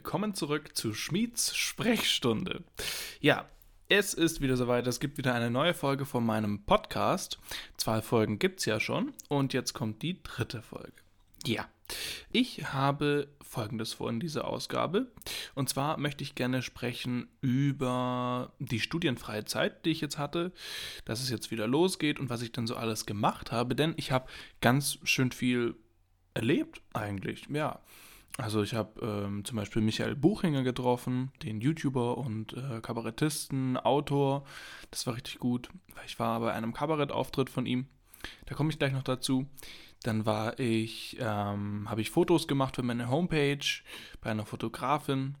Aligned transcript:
willkommen 0.00 0.32
zurück 0.32 0.74
zu 0.74 0.94
Schmieds 0.94 1.54
Sprechstunde. 1.54 2.64
Ja, 3.20 3.44
es 3.90 4.14
ist 4.14 4.40
wieder 4.40 4.56
soweit, 4.56 4.86
es 4.86 4.98
gibt 4.98 5.18
wieder 5.18 5.34
eine 5.34 5.50
neue 5.50 5.74
Folge 5.74 6.06
von 6.06 6.24
meinem 6.24 6.64
Podcast. 6.64 7.38
Zwei 7.76 8.00
Folgen 8.00 8.38
gibt 8.38 8.60
es 8.60 8.64
ja 8.64 8.80
schon 8.80 9.12
und 9.28 9.52
jetzt 9.52 9.74
kommt 9.74 10.00
die 10.00 10.22
dritte 10.22 10.62
Folge. 10.62 10.94
Ja, 11.44 11.68
ich 12.32 12.72
habe 12.72 13.28
Folgendes 13.42 13.92
vor 13.92 14.08
in 14.08 14.20
dieser 14.20 14.48
Ausgabe. 14.48 15.12
Und 15.54 15.68
zwar 15.68 15.98
möchte 15.98 16.24
ich 16.24 16.34
gerne 16.34 16.62
sprechen 16.62 17.28
über 17.42 18.54
die 18.58 18.80
studienfreie 18.80 19.44
Zeit, 19.44 19.84
die 19.84 19.90
ich 19.90 20.00
jetzt 20.00 20.16
hatte, 20.16 20.50
dass 21.04 21.20
es 21.20 21.28
jetzt 21.28 21.50
wieder 21.50 21.66
losgeht 21.66 22.18
und 22.18 22.30
was 22.30 22.40
ich 22.40 22.52
dann 22.52 22.66
so 22.66 22.74
alles 22.74 23.04
gemacht 23.04 23.52
habe. 23.52 23.74
Denn 23.74 23.92
ich 23.98 24.12
habe 24.12 24.30
ganz 24.62 24.98
schön 25.04 25.30
viel 25.30 25.74
erlebt 26.32 26.80
eigentlich, 26.94 27.48
ja. 27.50 27.80
Also 28.40 28.62
ich 28.62 28.74
habe 28.74 29.00
ähm, 29.02 29.44
zum 29.44 29.56
Beispiel 29.56 29.82
Michael 29.82 30.16
Buchinger 30.16 30.62
getroffen, 30.62 31.30
den 31.42 31.60
YouTuber 31.60 32.16
und 32.16 32.54
äh, 32.54 32.80
Kabarettisten, 32.80 33.76
Autor. 33.76 34.44
Das 34.90 35.06
war 35.06 35.14
richtig 35.14 35.38
gut. 35.38 35.68
Ich 36.06 36.18
war 36.18 36.40
bei 36.40 36.52
einem 36.52 36.72
Kabarettauftritt 36.72 37.50
von 37.50 37.66
ihm. 37.66 37.86
Da 38.46 38.54
komme 38.54 38.70
ich 38.70 38.78
gleich 38.78 38.92
noch 38.92 39.02
dazu. 39.02 39.46
Dann 40.02 40.24
war 40.24 40.58
ich, 40.58 41.18
ähm, 41.20 41.88
habe 41.90 42.00
ich 42.00 42.10
Fotos 42.10 42.48
gemacht 42.48 42.76
für 42.76 42.82
meine 42.82 43.10
Homepage 43.10 43.66
bei 44.22 44.30
einer 44.30 44.46
Fotografin. 44.46 45.36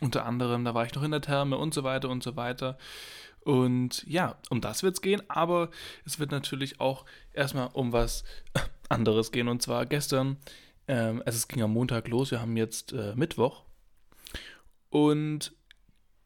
Unter 0.00 0.24
anderem, 0.24 0.64
da 0.64 0.74
war 0.74 0.86
ich 0.86 0.94
noch 0.94 1.02
in 1.02 1.10
der 1.10 1.20
Therme 1.20 1.56
und 1.56 1.74
so 1.74 1.82
weiter 1.82 2.08
und 2.08 2.22
so 2.22 2.36
weiter. 2.36 2.78
Und 3.40 4.04
ja, 4.06 4.36
um 4.50 4.60
das 4.60 4.84
wird 4.84 4.94
es 4.94 5.02
gehen, 5.02 5.22
aber 5.28 5.70
es 6.04 6.20
wird 6.20 6.30
natürlich 6.30 6.80
auch 6.80 7.04
erstmal 7.32 7.70
um 7.72 7.92
was 7.92 8.22
anderes 8.88 9.32
gehen. 9.32 9.48
Und 9.48 9.62
zwar 9.62 9.86
gestern 9.86 10.36
ähm, 10.88 11.22
also 11.24 11.36
es 11.36 11.48
ging 11.48 11.62
am 11.62 11.72
Montag 11.72 12.08
los, 12.08 12.30
wir 12.30 12.40
haben 12.40 12.56
jetzt 12.56 12.92
äh, 12.92 13.14
Mittwoch. 13.14 13.64
Und 14.90 15.54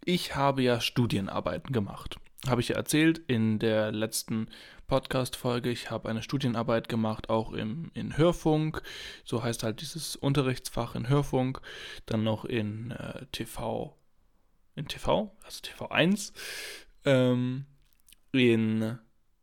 ich 0.05 0.35
habe 0.35 0.63
ja 0.63 0.81
Studienarbeiten 0.81 1.73
gemacht. 1.73 2.17
Habe 2.47 2.61
ich 2.61 2.69
ja 2.69 2.77
erzählt 2.77 3.19
in 3.27 3.59
der 3.59 3.93
letzten 3.93 4.49
Podcast-Folge. 4.87 5.71
Ich 5.71 5.91
habe 5.91 6.09
eine 6.09 6.23
Studienarbeit 6.23 6.89
gemacht, 6.89 7.29
auch 7.29 7.53
im, 7.53 7.91
in 7.95 8.17
Hörfunk. 8.17 8.83
So 9.25 9.43
heißt 9.43 9.63
halt 9.63 9.81
dieses 9.81 10.17
Unterrichtsfach 10.17 10.95
in 10.95 11.09
Hörfunk. 11.09 11.61
Dann 12.07 12.23
noch 12.23 12.45
in 12.45 12.93
äh, 12.93 13.27
TV. 13.33 13.97
In 14.77 14.87
TV, 14.87 15.35
also 15.45 15.61
TV1. 15.63 16.33
Ähm, 17.05 17.67
in 18.33 18.99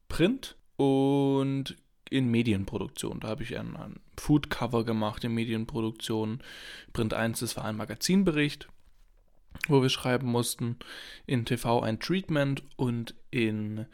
Print 0.08 0.56
und 0.78 1.76
in 2.14 2.30
Medienproduktion. 2.30 3.22
Da 3.22 3.30
habe 3.30 3.42
ich 3.42 3.58
ein, 3.58 3.76
ein 3.76 4.00
Food-Cover 4.20 4.86
gemacht 4.86 5.24
in 5.24 5.34
Medienproduktion. 5.34 6.44
Print 6.94 7.16
1, 7.16 7.40
das 7.40 7.58
war 7.58 7.66
ein 7.66 7.76
Magazinbericht, 7.76 8.68
wo 9.68 9.82
wir 9.82 9.90
schreiben 9.90 10.28
mussten. 10.28 10.78
In 11.26 11.46
TV 11.46 11.82
ein 11.82 12.00
Treatment 12.00 12.62
und 12.76 13.16
in 13.32 13.88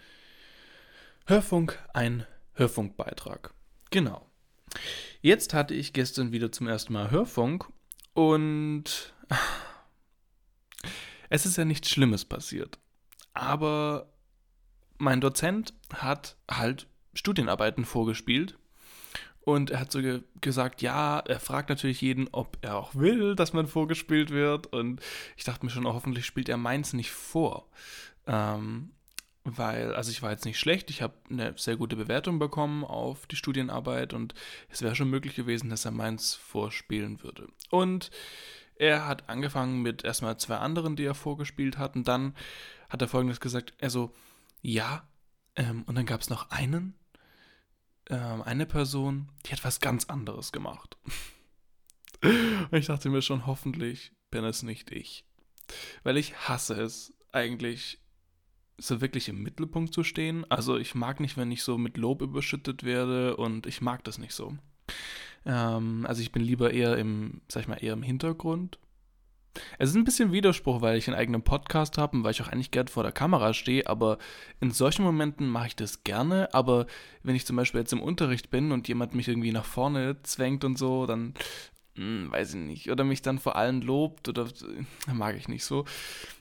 Hörfunk 1.27 1.79
ein 1.93 2.25
Hörfunkbeitrag. 2.55 3.53
Genau. 3.89 4.29
Jetzt 5.21 5.53
hatte 5.53 5.73
ich 5.73 5.93
gestern 5.93 6.33
wieder 6.33 6.51
zum 6.51 6.67
ersten 6.67 6.91
Mal 6.91 7.11
Hörfunk 7.11 7.69
und 8.13 9.13
es 11.29 11.45
ist 11.45 11.55
ja 11.55 11.63
nichts 11.63 11.89
Schlimmes 11.89 12.25
passiert. 12.25 12.79
Aber 13.33 14.11
mein 14.97 15.21
Dozent 15.21 15.73
hat 15.93 16.35
halt 16.51 16.88
Studienarbeiten 17.13 17.85
vorgespielt. 17.85 18.57
Und 19.41 19.71
er 19.71 19.79
hat 19.79 19.91
so 19.91 20.01
ge 20.01 20.21
gesagt, 20.41 20.81
ja, 20.81 21.19
er 21.19 21.39
fragt 21.39 21.69
natürlich 21.69 22.01
jeden, 22.01 22.27
ob 22.31 22.57
er 22.61 22.77
auch 22.77 22.93
will, 22.93 23.35
dass 23.35 23.53
man 23.53 23.67
vorgespielt 23.67 24.29
wird. 24.29 24.67
Und 24.67 25.01
ich 25.37 25.43
dachte 25.43 25.65
mir 25.65 25.71
schon, 25.71 25.85
oh, 25.85 25.93
hoffentlich 25.93 26.25
spielt 26.25 26.49
er 26.49 26.57
meins 26.57 26.93
nicht 26.93 27.11
vor. 27.11 27.67
Ähm, 28.27 28.91
weil, 29.43 29.95
also 29.95 30.11
ich 30.11 30.21
war 30.21 30.31
jetzt 30.31 30.45
nicht 30.45 30.59
schlecht, 30.59 30.89
ich 30.89 31.01
habe 31.01 31.13
eine 31.29 31.53
sehr 31.57 31.77
gute 31.77 31.95
Bewertung 31.95 32.39
bekommen 32.39 32.83
auf 32.83 33.25
die 33.25 33.37
Studienarbeit 33.37 34.13
und 34.13 34.33
es 34.69 34.81
wäre 34.81 34.95
schon 34.95 35.09
möglich 35.09 35.35
gewesen, 35.35 35.69
dass 35.69 35.85
er 35.85 35.91
meins 35.91 36.35
vorspielen 36.35 37.23
würde. 37.23 37.47
Und 37.69 38.11
er 38.75 39.07
hat 39.07 39.29
angefangen 39.29 39.81
mit 39.81 40.03
erstmal 40.03 40.37
zwei 40.37 40.57
anderen, 40.57 40.95
die 40.95 41.05
er 41.05 41.15
vorgespielt 41.15 41.77
hat. 41.77 41.95
Und 41.95 42.07
dann 42.07 42.35
hat 42.89 43.01
er 43.01 43.07
folgendes 43.07 43.39
gesagt: 43.39 43.73
Also, 43.81 44.13
ja, 44.61 45.07
ähm, 45.55 45.83
und 45.83 45.95
dann 45.95 46.05
gab 46.05 46.21
es 46.21 46.29
noch 46.29 46.49
einen, 46.49 46.95
ähm, 48.09 48.41
eine 48.41 48.65
Person, 48.65 49.31
die 49.45 49.51
hat 49.51 49.63
was 49.63 49.79
ganz 49.79 50.05
anderes 50.05 50.51
gemacht. 50.51 50.97
und 52.21 52.71
ich 52.77 52.87
dachte 52.87 53.09
mir 53.09 53.21
schon, 53.21 53.45
hoffentlich 53.45 54.11
bin 54.31 54.43
es 54.43 54.63
nicht 54.63 54.91
ich. 54.91 55.25
Weil 56.03 56.17
ich 56.17 56.35
hasse 56.47 56.81
es 56.81 57.13
eigentlich 57.31 57.99
so 58.77 59.01
wirklich 59.01 59.29
im 59.29 59.43
Mittelpunkt 59.43 59.93
zu 59.93 60.03
stehen. 60.03 60.49
Also 60.49 60.77
ich 60.77 60.95
mag 60.95 61.19
nicht, 61.19 61.37
wenn 61.37 61.51
ich 61.51 61.63
so 61.63 61.77
mit 61.77 61.97
Lob 61.97 62.21
überschüttet 62.21 62.83
werde 62.83 63.37
und 63.37 63.65
ich 63.65 63.81
mag 63.81 64.03
das 64.03 64.17
nicht 64.17 64.33
so. 64.33 64.57
Ähm, 65.45 66.05
also 66.07 66.21
ich 66.21 66.31
bin 66.31 66.41
lieber 66.41 66.71
eher 66.71 66.97
im, 66.97 67.41
sag 67.47 67.61
ich 67.61 67.67
mal, 67.67 67.83
eher 67.83 67.93
im 67.93 68.03
Hintergrund 68.03 68.79
es 69.77 69.89
ist 69.89 69.95
ein 69.95 70.03
bisschen 70.03 70.31
Widerspruch, 70.31 70.81
weil 70.81 70.97
ich 70.97 71.07
einen 71.07 71.17
eigenen 71.17 71.41
Podcast 71.41 71.97
habe 71.97 72.17
und 72.17 72.23
weil 72.23 72.31
ich 72.31 72.41
auch 72.41 72.47
eigentlich 72.47 72.71
gerne 72.71 72.89
vor 72.89 73.03
der 73.03 73.11
Kamera 73.11 73.53
stehe, 73.53 73.87
aber 73.87 74.17
in 74.59 74.71
solchen 74.71 75.03
Momenten 75.03 75.47
mache 75.47 75.67
ich 75.67 75.75
das 75.75 76.03
gerne. 76.03 76.53
Aber 76.53 76.85
wenn 77.23 77.35
ich 77.35 77.45
zum 77.45 77.55
Beispiel 77.55 77.81
jetzt 77.81 77.93
im 77.93 78.01
Unterricht 78.01 78.49
bin 78.49 78.71
und 78.71 78.87
jemand 78.87 79.13
mich 79.13 79.27
irgendwie 79.27 79.51
nach 79.51 79.65
vorne 79.65 80.21
zwängt 80.23 80.63
und 80.63 80.77
so, 80.77 81.05
dann 81.05 81.33
hm, 81.95 82.31
weiß 82.31 82.51
ich 82.51 82.61
nicht. 82.61 82.91
Oder 82.91 83.03
mich 83.03 83.21
dann 83.21 83.39
vor 83.39 83.55
allem 83.55 83.81
lobt 83.81 84.27
oder 84.29 84.47
mag 85.13 85.35
ich 85.35 85.47
nicht 85.47 85.65
so. 85.65 85.85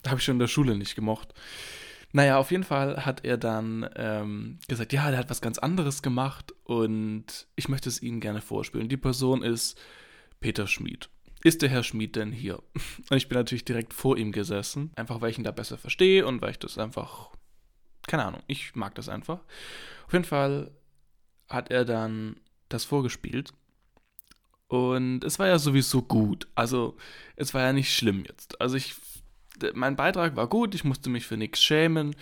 Da 0.02 0.10
habe 0.10 0.20
ich 0.20 0.24
schon 0.24 0.36
in 0.36 0.40
der 0.40 0.48
Schule 0.48 0.76
nicht 0.76 0.94
gemocht. 0.94 1.34
Naja, 2.12 2.38
auf 2.38 2.50
jeden 2.50 2.64
Fall 2.64 3.04
hat 3.04 3.24
er 3.24 3.36
dann 3.36 3.88
ähm, 3.96 4.58
gesagt, 4.66 4.92
ja, 4.92 5.10
der 5.10 5.18
hat 5.18 5.30
was 5.30 5.42
ganz 5.42 5.58
anderes 5.58 6.00
gemacht 6.00 6.54
und 6.64 7.46
ich 7.54 7.68
möchte 7.68 7.88
es 7.88 8.02
Ihnen 8.02 8.20
gerne 8.20 8.40
vorspielen. 8.40 8.88
Die 8.88 8.96
Person 8.96 9.42
ist 9.42 9.78
Peter 10.40 10.66
Schmid 10.66 11.10
ist 11.42 11.62
der 11.62 11.68
Herr 11.68 11.82
Schmid 11.82 12.16
denn 12.16 12.32
hier? 12.32 12.62
Und 13.10 13.16
ich 13.16 13.28
bin 13.28 13.38
natürlich 13.38 13.64
direkt 13.64 13.94
vor 13.94 14.16
ihm 14.16 14.32
gesessen, 14.32 14.92
einfach 14.96 15.20
weil 15.20 15.30
ich 15.30 15.38
ihn 15.38 15.44
da 15.44 15.52
besser 15.52 15.78
verstehe 15.78 16.26
und 16.26 16.42
weil 16.42 16.50
ich 16.50 16.58
das 16.58 16.78
einfach, 16.78 17.30
keine 18.06 18.24
Ahnung, 18.24 18.42
ich 18.46 18.74
mag 18.74 18.94
das 18.94 19.08
einfach. 19.08 19.40
Auf 20.06 20.12
jeden 20.12 20.24
Fall 20.24 20.70
hat 21.48 21.70
er 21.70 21.84
dann 21.84 22.36
das 22.68 22.84
vorgespielt 22.84 23.52
und 24.68 25.24
es 25.24 25.38
war 25.38 25.48
ja 25.48 25.58
sowieso 25.58 26.02
gut. 26.02 26.46
Also 26.54 26.96
es 27.36 27.54
war 27.54 27.62
ja 27.62 27.72
nicht 27.72 27.92
schlimm 27.92 28.24
jetzt. 28.26 28.60
Also 28.60 28.76
ich, 28.76 28.94
mein 29.74 29.96
Beitrag 29.96 30.36
war 30.36 30.46
gut, 30.46 30.74
ich 30.74 30.84
musste 30.84 31.08
mich 31.08 31.26
für 31.26 31.38
nichts 31.38 31.62
schämen. 31.62 32.14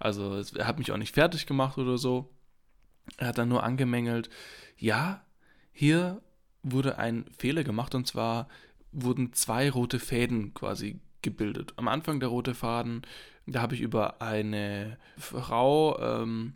Also 0.00 0.42
er 0.56 0.66
hat 0.66 0.78
mich 0.78 0.90
auch 0.90 0.96
nicht 0.96 1.14
fertig 1.14 1.46
gemacht 1.46 1.78
oder 1.78 1.98
so. 1.98 2.34
Er 3.16 3.28
hat 3.28 3.38
dann 3.38 3.48
nur 3.48 3.62
angemängelt, 3.62 4.30
ja, 4.76 5.24
hier 5.72 6.20
wurde 6.62 6.98
ein 6.98 7.24
Fehler 7.36 7.64
gemacht 7.64 7.94
und 7.94 8.06
zwar 8.06 8.48
wurden 8.92 9.32
zwei 9.32 9.70
rote 9.70 9.98
Fäden 9.98 10.54
quasi 10.54 11.00
gebildet. 11.22 11.72
Am 11.76 11.88
Anfang 11.88 12.20
der 12.20 12.28
rote 12.28 12.54
Faden, 12.54 13.02
da 13.46 13.62
habe 13.62 13.74
ich 13.74 13.80
über 13.80 14.20
eine 14.20 14.98
Frau 15.16 15.98
ähm, 15.98 16.54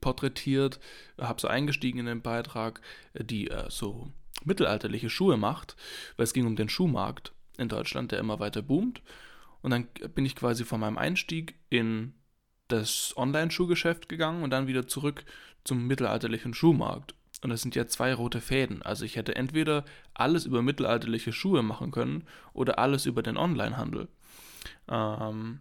porträtiert, 0.00 0.80
habe 1.18 1.40
so 1.40 1.48
eingestiegen 1.48 1.98
in 1.98 2.06
den 2.06 2.22
Beitrag, 2.22 2.80
die 3.14 3.48
äh, 3.48 3.70
so 3.70 4.12
mittelalterliche 4.44 5.10
Schuhe 5.10 5.36
macht, 5.36 5.76
weil 6.16 6.24
es 6.24 6.32
ging 6.32 6.46
um 6.46 6.56
den 6.56 6.68
Schuhmarkt 6.68 7.32
in 7.56 7.68
Deutschland, 7.68 8.12
der 8.12 8.18
immer 8.18 8.38
weiter 8.38 8.62
boomt. 8.62 9.02
Und 9.62 9.70
dann 9.70 9.88
bin 10.14 10.24
ich 10.24 10.36
quasi 10.36 10.64
von 10.64 10.80
meinem 10.80 10.98
Einstieg 10.98 11.56
in 11.68 12.14
das 12.68 13.14
Online-Schuhgeschäft 13.16 14.08
gegangen 14.08 14.42
und 14.42 14.50
dann 14.50 14.66
wieder 14.66 14.86
zurück 14.86 15.24
zum 15.64 15.86
mittelalterlichen 15.86 16.54
Schuhmarkt. 16.54 17.14
Und 17.42 17.50
das 17.50 17.62
sind 17.62 17.74
ja 17.76 17.86
zwei 17.86 18.12
rote 18.14 18.40
Fäden. 18.40 18.82
Also 18.82 19.04
ich 19.04 19.16
hätte 19.16 19.36
entweder 19.36 19.84
alles 20.14 20.44
über 20.44 20.62
mittelalterliche 20.62 21.32
Schuhe 21.32 21.62
machen 21.62 21.90
können 21.92 22.24
oder 22.52 22.78
alles 22.78 23.06
über 23.06 23.22
den 23.22 23.36
Onlinehandel. 23.36 24.08
Ähm, 24.88 25.60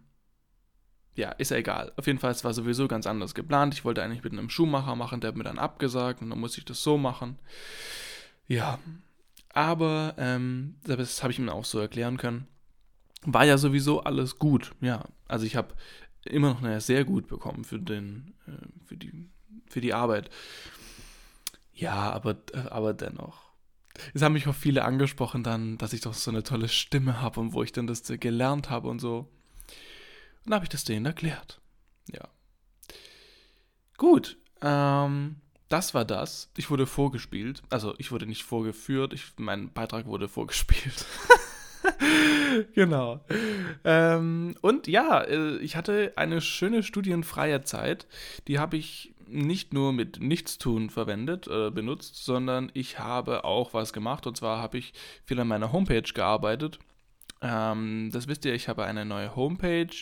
ja, 1.15 1.31
ist 1.31 1.51
ja 1.51 1.57
egal. 1.57 1.91
Auf 1.97 2.07
jeden 2.07 2.19
Fall, 2.19 2.31
es 2.31 2.43
war 2.43 2.53
sowieso 2.53 2.87
ganz 2.87 3.07
anders 3.07 3.35
geplant. 3.35 3.73
Ich 3.73 3.85
wollte 3.85 4.03
eigentlich 4.03 4.23
mit 4.23 4.33
einem 4.33 4.49
Schuhmacher 4.49 4.95
machen, 4.95 5.19
der 5.19 5.29
hat 5.29 5.35
mir 5.35 5.43
dann 5.43 5.59
abgesagt 5.59 6.21
und 6.21 6.29
dann 6.29 6.39
muss 6.39 6.57
ich 6.57 6.65
das 6.65 6.81
so 6.81 6.97
machen. 6.97 7.37
Ja, 8.47 8.79
aber 9.53 10.13
ähm, 10.17 10.75
das 10.83 11.23
habe 11.23 11.33
ich 11.33 11.39
ihm 11.39 11.49
auch 11.49 11.65
so 11.65 11.79
erklären 11.79 12.17
können. 12.17 12.47
War 13.23 13.45
ja 13.45 13.57
sowieso 13.57 14.03
alles 14.03 14.37
gut. 14.37 14.73
Ja, 14.81 15.05
also 15.27 15.45
ich 15.45 15.55
habe 15.55 15.73
immer 16.23 16.49
noch 16.49 16.61
eine 16.61 16.79
sehr 16.81 17.03
gut 17.03 17.27
bekommen 17.27 17.63
für, 17.63 17.79
den, 17.79 18.35
äh, 18.47 18.85
für, 18.85 18.97
die, 18.97 19.29
für 19.67 19.81
die 19.81 19.93
Arbeit. 19.93 20.29
Ja, 21.77 22.11
aber, 22.11 22.37
aber 22.71 22.93
dennoch. 22.93 23.51
Es 24.13 24.21
haben 24.23 24.33
mich 24.33 24.47
auch 24.47 24.55
viele 24.55 24.83
angesprochen 24.83 25.43
dann, 25.43 25.77
dass 25.77 25.93
ich 25.93 26.01
doch 26.01 26.13
so 26.13 26.31
eine 26.31 26.43
tolle 26.43 26.69
Stimme 26.69 27.21
habe 27.21 27.39
und 27.39 27.53
wo 27.53 27.63
ich 27.63 27.71
dann 27.71 27.87
das 27.87 28.03
gelernt 28.19 28.69
habe 28.69 28.89
und 28.89 28.99
so. 28.99 29.19
Und 29.19 30.45
dann 30.45 30.55
habe 30.55 30.65
ich 30.65 30.69
das 30.69 30.83
denen 30.83 31.05
erklärt. 31.05 31.61
Ja. 32.11 32.27
Gut, 33.97 34.37
ähm, 34.61 35.37
das 35.69 35.93
war 35.93 36.05
das. 36.05 36.51
Ich 36.57 36.71
wurde 36.71 36.87
vorgespielt. 36.87 37.61
Also 37.69 37.93
ich 37.99 38.11
wurde 38.11 38.25
nicht 38.25 38.43
vorgeführt, 38.43 39.13
ich, 39.13 39.33
mein 39.37 39.71
Beitrag 39.71 40.07
wurde 40.07 40.27
vorgespielt. 40.27 41.05
genau. 42.73 43.23
Ähm, 43.83 44.55
und 44.61 44.87
ja, 44.87 45.21
äh, 45.21 45.57
ich 45.57 45.75
hatte 45.75 46.13
eine 46.15 46.41
schöne 46.41 46.81
studienfreie 46.81 47.61
Zeit. 47.63 48.07
Die 48.47 48.57
habe 48.57 48.77
ich 48.77 49.13
nicht 49.29 49.73
nur 49.73 49.93
mit 49.93 50.19
Nichtstun 50.19 50.89
verwendet, 50.89 51.47
äh, 51.47 51.71
benutzt, 51.71 52.23
sondern 52.23 52.71
ich 52.73 52.99
habe 52.99 53.43
auch 53.43 53.73
was 53.73 53.93
gemacht. 53.93 54.27
Und 54.27 54.37
zwar 54.37 54.61
habe 54.61 54.77
ich 54.77 54.93
viel 55.23 55.39
an 55.39 55.47
meiner 55.47 55.71
Homepage 55.71 56.01
gearbeitet. 56.01 56.79
Ähm, 57.41 58.09
das 58.11 58.27
wisst 58.27 58.45
ihr, 58.45 58.53
ich 58.53 58.67
habe 58.67 58.85
eine 58.85 59.05
neue 59.05 59.35
Homepage. 59.35 59.95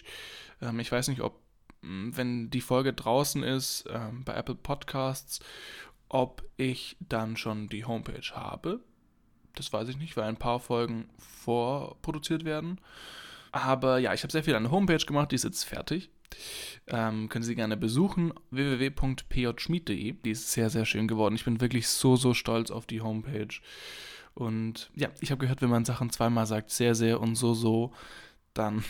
Ähm, 0.62 0.80
ich 0.80 0.92
weiß 0.92 1.08
nicht, 1.10 1.22
ob, 1.22 1.40
hm, 1.82 2.16
wenn 2.16 2.50
die 2.50 2.62
Folge 2.62 2.94
draußen 2.94 3.44
ist, 3.44 3.86
ähm, 3.90 4.24
bei 4.24 4.34
Apple 4.34 4.56
Podcasts, 4.56 5.40
ob 6.10 6.44
ich 6.58 6.98
dann 7.00 7.38
schon 7.38 7.68
die 7.68 7.86
Homepage 7.86 8.32
habe. 8.34 8.80
Das 9.56 9.72
weiß 9.72 9.88
ich 9.90 9.98
nicht, 9.98 10.18
weil 10.18 10.26
ein 10.26 10.38
paar 10.38 10.60
Folgen 10.60 11.10
vorproduziert 11.18 12.46
werden. 12.46 12.80
Aber 13.52 14.00
ja, 14.00 14.14
ich 14.14 14.24
habe 14.24 14.32
sehr 14.32 14.44
viel 14.44 14.56
an 14.56 14.64
der 14.64 14.72
Homepage 14.72 15.06
gemacht, 15.06 15.32
die 15.32 15.36
ist 15.36 15.46
jetzt 15.46 15.64
fertig. 15.64 16.10
Ähm, 16.88 17.30
können 17.30 17.44
Sie 17.44 17.56
gerne 17.56 17.78
besuchen, 17.78 18.34
www.pjschmied.de. 18.52 20.14
Die 20.14 20.32
ist 20.32 20.52
sehr, 20.52 20.70
sehr 20.70 20.86
schön 20.86 21.08
geworden. 21.08 21.36
Ich 21.36 21.46
bin 21.46 21.62
wirklich 21.62 21.88
so, 21.88 22.16
so 22.16 22.34
stolz 22.34 22.72
auf 22.72 22.86
die 22.86 23.02
Homepage. 23.02 23.60
Und 24.34 24.92
ja, 24.96 25.10
ich 25.22 25.32
habe 25.32 25.40
gehört, 25.40 25.62
wenn 25.62 25.70
man 25.70 25.86
Sachen 25.86 26.10
zweimal 26.10 26.46
sagt, 26.46 26.70
sehr, 26.70 26.96
sehr 26.96 27.22
und 27.22 27.36
so, 27.36 27.54
so, 27.54 27.94
dann 28.54 28.84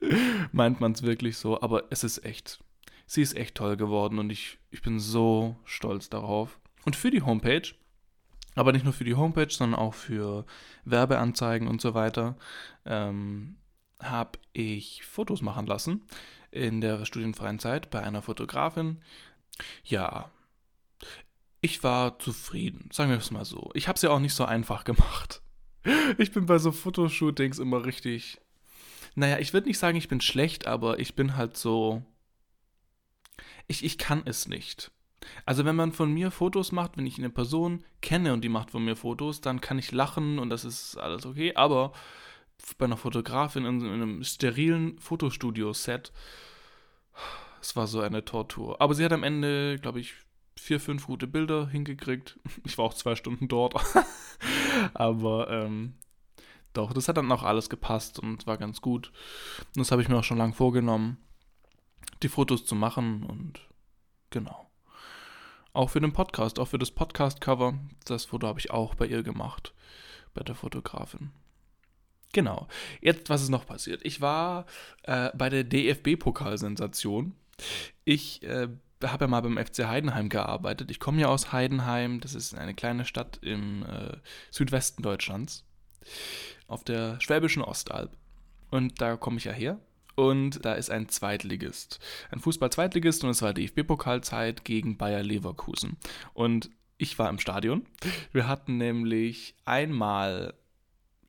meint 0.52 0.80
man 0.80 0.92
es 0.92 1.02
wirklich 1.02 1.36
so. 1.36 1.60
Aber 1.60 1.84
es 1.90 2.04
ist 2.04 2.24
echt, 2.24 2.62
sie 3.06 3.22
ist 3.22 3.36
echt 3.36 3.56
toll 3.56 3.76
geworden 3.76 4.18
und 4.18 4.30
ich, 4.30 4.58
ich 4.70 4.82
bin 4.82 4.98
so 4.98 5.56
stolz 5.64 6.08
darauf. 6.08 6.58
Und 6.84 6.96
für 6.96 7.10
die 7.10 7.22
Homepage 7.22 7.74
aber 8.54 8.72
nicht 8.72 8.84
nur 8.84 8.92
für 8.92 9.04
die 9.04 9.14
Homepage, 9.14 9.50
sondern 9.50 9.78
auch 9.78 9.94
für 9.94 10.44
Werbeanzeigen 10.84 11.68
und 11.68 11.80
so 11.80 11.94
weiter, 11.94 12.36
ähm, 12.84 13.56
habe 14.00 14.38
ich 14.52 15.04
Fotos 15.04 15.42
machen 15.42 15.66
lassen 15.66 16.02
in 16.50 16.80
der 16.80 17.04
studienfreien 17.04 17.58
Zeit 17.58 17.90
bei 17.90 18.02
einer 18.02 18.22
Fotografin. 18.22 19.00
Ja, 19.84 20.30
ich 21.60 21.82
war 21.82 22.18
zufrieden, 22.18 22.88
sagen 22.92 23.10
wir 23.10 23.18
es 23.18 23.30
mal 23.30 23.44
so. 23.44 23.70
Ich 23.74 23.88
habe 23.88 23.96
es 23.96 24.02
ja 24.02 24.10
auch 24.10 24.18
nicht 24.18 24.34
so 24.34 24.44
einfach 24.44 24.84
gemacht. 24.84 25.42
Ich 26.18 26.30
bin 26.30 26.44
bei 26.44 26.58
so 26.58 26.72
Fotoshootings 26.72 27.58
immer 27.58 27.86
richtig. 27.86 28.38
Naja, 29.14 29.38
ich 29.38 29.54
würde 29.54 29.66
nicht 29.66 29.78
sagen, 29.78 29.96
ich 29.96 30.08
bin 30.08 30.20
schlecht, 30.20 30.66
aber 30.66 30.98
ich 30.98 31.14
bin 31.14 31.38
halt 31.38 31.56
so. 31.56 32.02
Ich, 33.66 33.82
ich 33.82 33.96
kann 33.96 34.20
es 34.26 34.46
nicht. 34.46 34.90
Also 35.46 35.64
wenn 35.64 35.76
man 35.76 35.92
von 35.92 36.12
mir 36.12 36.30
Fotos 36.30 36.70
macht, 36.70 36.98
wenn 36.98 37.06
ich 37.06 37.16
eine 37.16 37.30
Person 37.30 37.82
kenne 38.02 38.34
und 38.34 38.42
die 38.42 38.50
macht 38.50 38.70
von 38.70 38.84
mir 38.84 38.94
Fotos, 38.94 39.40
dann 39.40 39.62
kann 39.62 39.78
ich 39.78 39.90
lachen 39.90 40.38
und 40.38 40.50
das 40.50 40.66
ist 40.66 40.96
alles 40.96 41.24
okay. 41.24 41.54
Aber 41.54 41.92
bei 42.78 42.86
einer 42.86 42.96
Fotografin 42.96 43.64
in, 43.64 43.86
einem 43.86 44.24
sterilen 44.24 44.98
Fotostudio-Set, 44.98 46.12
es 47.60 47.76
war 47.76 47.86
so 47.86 48.00
eine 48.00 48.24
Tortur. 48.24 48.80
Aber 48.80 48.94
sie 48.94 49.04
hat 49.04 49.12
am 49.12 49.22
Ende, 49.22 49.78
glaube 49.78 50.00
ich, 50.00 50.14
vier, 50.56 50.80
fünf 50.80 51.06
gute 51.06 51.26
Bilder 51.26 51.68
hingekriegt. 51.68 52.38
Ich 52.64 52.78
war 52.78 52.84
auch 52.84 52.94
zwei 52.94 53.16
Stunden 53.16 53.48
dort. 53.48 53.74
Aber 54.94 55.50
ähm, 55.50 55.94
doch, 56.72 56.92
das 56.92 57.08
hat 57.08 57.16
dann 57.16 57.32
auch 57.32 57.42
alles 57.42 57.68
gepasst 57.68 58.18
und 58.18 58.46
war 58.46 58.56
ganz 58.56 58.80
gut. 58.80 59.12
Und 59.74 59.78
das 59.78 59.90
habe 59.90 60.02
ich 60.02 60.08
mir 60.08 60.18
auch 60.18 60.24
schon 60.24 60.38
lange 60.38 60.52
vorgenommen, 60.52 61.18
die 62.22 62.28
Fotos 62.28 62.64
zu 62.64 62.74
machen 62.74 63.24
und 63.24 63.60
genau. 64.30 64.70
Auch 65.72 65.90
für 65.90 66.00
den 66.00 66.12
Podcast, 66.12 66.58
auch 66.58 66.66
für 66.66 66.78
das 66.78 66.90
Podcast-Cover. 66.90 67.78
Das 68.04 68.24
Foto 68.24 68.46
habe 68.46 68.58
ich 68.58 68.70
auch 68.70 68.94
bei 68.94 69.06
ihr 69.06 69.22
gemacht, 69.22 69.74
bei 70.34 70.42
der 70.42 70.54
Fotografin. 70.54 71.30
Genau. 72.32 72.68
Jetzt, 73.00 73.28
was 73.28 73.42
ist 73.42 73.48
noch 73.48 73.66
passiert? 73.66 74.02
Ich 74.04 74.20
war 74.20 74.66
äh, 75.02 75.30
bei 75.34 75.48
der 75.48 75.64
DFB-Pokalsensation. 75.64 77.34
Ich 78.04 78.42
äh, 78.42 78.68
habe 79.02 79.24
ja 79.24 79.28
mal 79.28 79.40
beim 79.40 79.58
FC 79.58 79.86
Heidenheim 79.86 80.28
gearbeitet. 80.28 80.90
Ich 80.90 81.00
komme 81.00 81.20
ja 81.20 81.28
aus 81.28 81.52
Heidenheim. 81.52 82.20
Das 82.20 82.34
ist 82.34 82.54
eine 82.54 82.74
kleine 82.74 83.04
Stadt 83.04 83.38
im 83.42 83.84
äh, 83.84 84.16
Südwesten 84.50 85.02
Deutschlands. 85.02 85.64
Auf 86.66 86.84
der 86.84 87.20
Schwäbischen 87.20 87.62
Ostalb. 87.62 88.16
Und 88.70 89.00
da 89.00 89.16
komme 89.16 89.38
ich 89.38 89.44
ja 89.44 89.52
her 89.52 89.80
und 90.14 90.64
da 90.64 90.74
ist 90.74 90.90
ein 90.90 91.08
Zweitligist. 91.08 91.98
Ein 92.30 92.40
Fußball-Zweitligist 92.40 93.24
und 93.24 93.30
es 93.30 93.42
war 93.42 93.54
DFB-Pokalzeit 93.54 94.64
gegen 94.64 94.96
Bayer 94.96 95.22
Leverkusen. 95.22 95.96
Und 96.34 96.70
ich 96.98 97.18
war 97.18 97.30
im 97.30 97.38
Stadion. 97.38 97.86
Wir 98.32 98.46
hatten 98.46 98.76
nämlich 98.76 99.54
einmal 99.64 100.54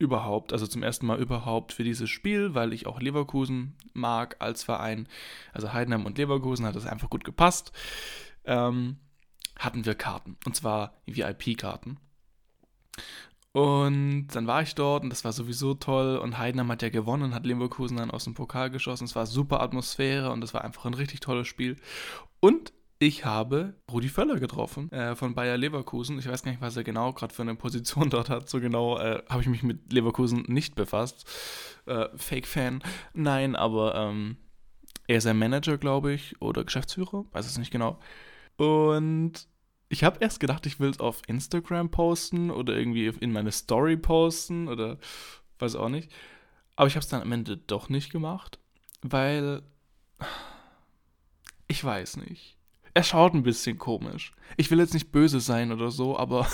überhaupt, 0.02 0.52
also 0.52 0.68
zum 0.68 0.84
ersten 0.84 1.06
Mal 1.06 1.20
überhaupt 1.20 1.72
für 1.72 1.84
dieses 1.84 2.10
Spiel, 2.10 2.54
weil 2.56 2.74
ich 2.74 2.88
auch 2.88 3.00
Leverkusen 3.00 3.76
mag 3.94 4.36
als 4.40 4.64
Verein, 4.64 5.08
also 5.54 5.72
Heidenheim 5.72 6.06
und 6.06 6.18
Leverkusen 6.18 6.66
hat 6.66 6.76
das 6.76 6.86
einfach 6.86 7.10
gut 7.10 7.24
gepasst, 7.24 7.72
ähm, 8.46 8.98
hatten 9.58 9.86
wir 9.86 9.96
Karten. 9.96 10.38
Und 10.46 10.56
zwar 10.56 11.02
VIP-Karten. 11.06 11.98
Und 13.54 14.28
dann 14.30 14.48
war 14.48 14.62
ich 14.62 14.76
dort 14.76 15.04
und 15.04 15.10
das 15.10 15.26
war 15.26 15.34
sowieso 15.34 15.74
toll. 15.74 16.18
Und 16.18 16.38
Heidenheim 16.38 16.72
hat 16.72 16.82
ja 16.82 16.90
gewonnen 16.90 17.24
und 17.24 17.36
hat 17.36 17.46
Leverkusen 17.46 17.98
dann 17.98 18.12
aus 18.12 18.24
dem 18.24 18.34
Pokal 18.34 18.70
geschossen. 18.70 19.04
Es 19.04 19.16
war 19.16 19.26
super 19.26 19.62
Atmosphäre 19.62 20.32
und 20.32 20.44
es 20.44 20.54
war 20.54 20.64
einfach 20.64 20.86
ein 20.86 20.94
richtig 20.94 21.20
tolles 21.20 21.48
Spiel. 21.48 21.76
Und 22.40 22.74
ich 23.02 23.26
habe 23.26 23.74
Rudi 23.92 24.10
Völler 24.10 24.40
getroffen 24.40 24.92
äh, 24.92 25.16
von 25.16 25.34
Bayer 25.34 25.58
Leverkusen. 25.58 26.20
Ich 26.20 26.28
weiß 26.28 26.44
gar 26.44 26.52
nicht, 26.52 26.62
was 26.62 26.78
er 26.78 26.84
genau 26.84 27.14
gerade 27.14 27.34
für 27.34 27.42
eine 27.42 27.56
Position 27.56 28.12
dort 28.12 28.30
hat. 28.30 28.48
So 28.48 28.60
genau 28.60 29.00
äh, 29.00 29.24
habe 29.28 29.42
ich 29.42 29.48
mich 29.48 29.64
mit 29.64 29.92
Leverkusen 29.92 30.44
nicht 30.48 30.76
befasst. 30.76 31.26
Äh, 31.88 32.10
Fake-Fan. 32.16 32.84
Nein, 33.16 33.56
aber 33.56 33.96
ähm, 33.96 34.38
er 35.08 35.18
ist 35.18 35.26
ein 35.26 35.40
Manager, 35.40 35.80
glaube 35.80 36.14
ich, 36.14 36.40
oder 36.44 36.64
Geschäftsführer. 36.64 37.26
Weiß 37.32 37.48
es 37.48 37.58
nicht 37.58 37.72
genau. 37.72 38.00
Und 38.58 39.48
ich 39.90 40.04
habe 40.04 40.20
erst 40.20 40.40
gedacht, 40.40 40.68
ich 40.68 40.80
will 40.80 40.92
es 40.92 41.00
auf 41.00 41.24
Instagram 41.26 41.90
posten 41.90 42.52
oder 42.52 42.78
irgendwie 42.78 43.08
in 43.08 43.32
meine 43.32 43.52
Story 43.52 43.98
posten 43.98 44.68
oder 44.68 45.00
weiß 45.58 45.76
auch 45.76 45.90
nicht. 45.90 46.12
Aber 46.76 46.86
ich 46.86 46.94
habe 46.94 47.04
es 47.04 47.10
dann 47.10 47.24
am 47.24 47.32
Ende 47.32 47.58
doch 47.58 47.90
nicht 47.90 48.12
gemacht, 48.12 48.60
weil 49.02 49.64
ich 51.68 51.84
weiß 51.84 52.18
nicht. 52.18 52.61
Er 52.94 53.04
schaut 53.04 53.34
ein 53.34 53.44
bisschen 53.44 53.78
komisch. 53.78 54.32
Ich 54.58 54.70
will 54.70 54.80
jetzt 54.80 54.94
nicht 54.94 55.12
böse 55.12 55.40
sein 55.40 55.72
oder 55.72 55.92
so, 55.92 56.18
aber 56.18 56.48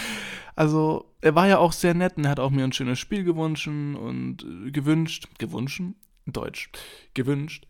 also 0.56 1.12
er 1.20 1.34
war 1.34 1.46
ja 1.46 1.58
auch 1.58 1.72
sehr 1.72 1.94
nett 1.94 2.16
und 2.16 2.24
er 2.24 2.30
hat 2.30 2.40
auch 2.40 2.50
mir 2.50 2.64
ein 2.64 2.72
schönes 2.72 2.98
Spiel 2.98 3.24
gewünscht 3.24 3.68
und 3.68 4.38
äh, 4.42 4.70
gewünscht, 4.70 5.28
gewünscht, 5.38 5.82
Deutsch, 6.26 6.70
gewünscht. 7.14 7.66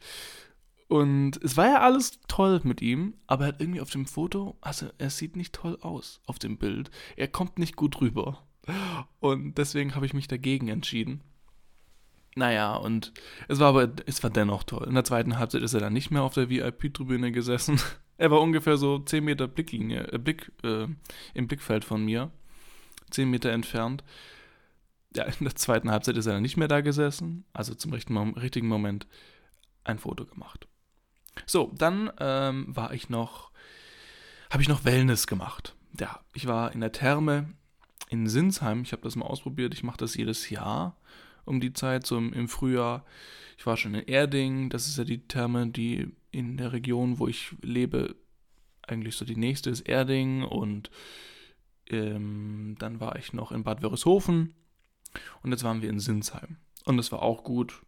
Und 0.89 1.43
es 1.43 1.57
war 1.57 1.67
ja 1.67 1.81
alles 1.81 2.21
toll 2.29 2.61
mit 2.63 2.81
ihm, 2.81 3.15
aber 3.27 3.45
er 3.45 3.49
hat 3.49 3.61
irgendwie 3.61 3.81
auf 3.81 3.91
dem 3.91 4.07
Foto, 4.07 4.57
also 4.61 4.87
er 4.99 5.11
sieht 5.11 5.37
nicht 5.37 5.53
toll 5.53 5.79
aus 5.81 6.21
auf 6.27 6.39
dem 6.39 6.59
Bild. 6.59 6.91
Er 7.17 7.29
kommt 7.29 7.59
nicht 7.59 7.77
gut 7.77 8.01
rüber. 8.01 8.47
Und 9.21 9.59
deswegen 9.59 9.95
habe 9.95 10.07
ich 10.07 10.15
mich 10.15 10.29
dagegen 10.29 10.69
entschieden. 10.69 11.23
Naja, 12.37 12.77
und 12.77 13.13
es 13.49 13.59
war 13.59 13.69
aber, 13.69 13.91
es 14.05 14.23
war 14.23 14.31
dennoch 14.31 14.63
toll. 14.63 14.87
In 14.87 14.95
der 14.95 15.05
zweiten 15.05 15.39
Halbzeit 15.39 15.63
ist 15.63 15.75
er 15.75 15.81
dann 15.81 15.95
nicht 15.95 16.11
mehr 16.11 16.23
auf 16.23 16.35
der 16.35 16.51
VIP-Tribüne 16.51 17.33
gesessen. 17.33 17.81
Er 18.19 18.31
war 18.31 18.41
ungefähr 18.41 18.77
so 18.77 18.99
10 18.99 19.25
Meter 19.25 19.47
Blicklinie, 19.47 20.13
äh, 20.13 20.19
Blick, 20.19 20.53
äh, 20.63 20.87
im 21.35 21.49
Blickfeld 21.49 21.85
von 21.85 22.05
mir. 22.05 22.31
10 23.11 23.31
Meter 23.31 23.51
entfernt. 23.51 24.05
Ja, 25.15 25.25
in 25.25 25.45
der 25.45 25.55
zweiten 25.55 25.91
Halbzeit 25.91 26.17
ist 26.17 26.27
er 26.27 26.35
dann 26.35 26.43
nicht 26.43 26.57
mehr 26.57 26.69
da 26.69 26.81
gesessen. 26.81 27.45
Also 27.53 27.75
zum 27.75 27.93
richtigen 27.93 28.69
Moment 28.69 29.07
ein 29.85 29.99
Foto 29.99 30.25
gemacht. 30.25 30.67
So, 31.47 31.73
dann 31.77 32.11
ähm, 32.19 32.75
war 32.75 32.93
ich 32.93 33.09
noch, 33.09 33.51
habe 34.51 34.63
ich 34.63 34.69
noch 34.69 34.85
Wellness 34.85 35.27
gemacht. 35.27 35.75
Ja, 35.99 36.21
ich 36.33 36.47
war 36.47 36.73
in 36.73 36.81
der 36.81 36.93
Therme 36.93 37.55
in 38.09 38.27
Sinsheim. 38.27 38.83
Ich 38.83 38.93
habe 38.93 39.03
das 39.03 39.17
mal 39.17 39.27
ausprobiert. 39.27 39.75
Ich 39.75 39.83
mache 39.83 39.99
das 39.99 40.15
jedes 40.15 40.51
Jahr 40.51 40.97
um 41.45 41.61
die 41.61 41.73
Zeit, 41.73 42.07
so 42.07 42.19
im, 42.19 42.33
im, 42.33 42.49
Frühjahr. 42.49 43.05
Ich 43.57 43.67
war 43.67 43.77
schon 43.77 43.95
in 43.95 44.07
Erding. 44.07 44.69
Das 44.71 44.89
ist 44.89 44.99
ja 44.99 45.05
die 45.05 45.27
Therme, 45.27 45.69
die 45.69 46.13
in 46.37 46.57
der 46.57 46.73
Region, 46.73 47.19
wo 47.19 47.29
ich 47.29 47.55
lebe, 47.63 48.17
eigentlich 48.83 49.17
so 49.17 49.25
die 49.25 49.37
nächste 49.37 49.71
ist 49.71 49.83
Erding. 49.83 50.43
Und 50.43 50.91
ähm, 51.89 52.77
dann 52.79 53.01
war 53.01 53.17
ich 53.17 53.33
noch 53.33 53.53
in 53.53 53.65
Bad 53.65 53.83
Wörishofen. 53.83 54.55
Und 55.43 55.51
jetzt 55.51 55.65
waren 55.65 55.83
wir 55.83 55.91
in 55.91 56.01
Sinsheim. 56.01 56.57
Und 56.85 56.97
das 56.97 57.11
war 57.13 57.23
auch 57.23 57.45
gut. 57.45 57.83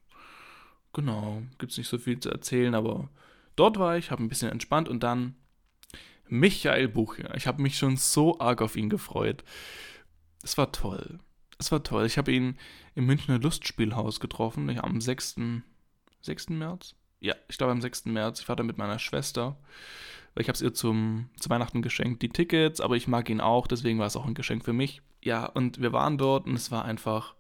Genau, 0.93 1.43
gibt 1.59 1.73
es 1.73 1.79
nicht 1.79 1.89
so 1.89 1.99
viel 1.99 2.19
zu 2.19 2.31
erzählen, 2.31 2.75
aber 2.75 3.11
Dort 3.59 3.77
war 3.77 3.99
ich, 3.99 4.13
habe 4.13 4.23
ein 4.23 4.29
bisschen 4.29 4.53
entspannt 4.53 4.89
und 4.89 5.03
dann 5.03 5.35
Michael 6.29 6.87
Bucher. 6.87 7.35
Ich 7.35 7.49
habe 7.49 7.61
mich 7.61 7.77
schon 7.77 7.97
so 7.97 8.39
arg 8.39 8.63
auf 8.63 8.77
ihn 8.77 8.89
gefreut. 8.89 9.43
Es 10.45 10.57
war 10.57 10.71
toll. 10.71 11.19
Es 11.59 11.73
war 11.73 11.83
toll. 11.83 12.07
Ich 12.07 12.19
habe 12.19 12.31
ihn 12.31 12.57
im 12.95 13.07
Münchner 13.07 13.41
Lustspielhaus 13.41 14.21
getroffen, 14.21 14.79
am 14.79 15.01
6. 15.01 15.41
6. 16.21 16.51
März. 16.51 16.95
Ja, 17.21 17.35
ich 17.49 17.59
glaube 17.59 17.73
am 17.73 17.81
6. 17.81 18.07
März. 18.07 18.41
Ich 18.41 18.49
war 18.49 18.57
da 18.57 18.63
mit 18.63 18.79
meiner 18.79 18.99
Schwester. 18.99 19.57
Ich 20.37 20.49
habe 20.49 20.55
es 20.55 20.63
ihr 20.63 20.73
zum, 20.73 21.31
zu 21.39 21.51
Weihnachten 21.51 21.83
geschenkt, 21.83 22.23
die 22.23 22.29
Tickets, 22.29 22.81
aber 22.81 22.97
ich 22.97 23.09
mag 23.09 23.29
ihn 23.29 23.41
auch, 23.41 23.67
deswegen 23.67 23.99
war 23.99 24.07
es 24.07 24.17
auch 24.17 24.27
ein 24.27 24.35
Geschenk 24.35 24.65
für 24.65 24.73
mich. 24.73 25.03
Ja, 25.21 25.47
und 25.47 25.81
wir 25.81 25.93
waren 25.93 26.17
dort 26.17 26.47
und 26.47 26.55
es 26.55 26.71
war 26.71 26.85
einfach 26.85 27.35